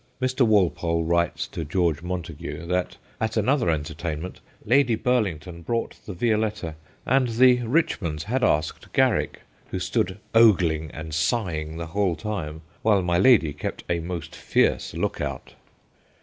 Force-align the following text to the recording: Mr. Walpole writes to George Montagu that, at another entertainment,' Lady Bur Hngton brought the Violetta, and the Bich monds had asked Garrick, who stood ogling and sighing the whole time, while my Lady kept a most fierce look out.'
Mr. 0.19 0.43
Walpole 0.43 1.03
writes 1.03 1.45
to 1.45 1.63
George 1.63 2.01
Montagu 2.01 2.65
that, 2.65 2.97
at 3.19 3.37
another 3.37 3.69
entertainment,' 3.69 4.39
Lady 4.75 4.95
Bur 4.95 5.21
Hngton 5.21 5.63
brought 5.63 5.95
the 6.07 6.13
Violetta, 6.13 6.73
and 7.05 7.27
the 7.27 7.57
Bich 7.59 7.99
monds 8.01 8.23
had 8.23 8.43
asked 8.43 8.91
Garrick, 8.93 9.41
who 9.69 9.77
stood 9.77 10.17
ogling 10.33 10.89
and 10.89 11.13
sighing 11.13 11.77
the 11.77 11.85
whole 11.85 12.15
time, 12.15 12.63
while 12.81 13.03
my 13.03 13.19
Lady 13.19 13.53
kept 13.53 13.83
a 13.91 13.99
most 13.99 14.35
fierce 14.35 14.95
look 14.95 15.21
out.' 15.21 15.53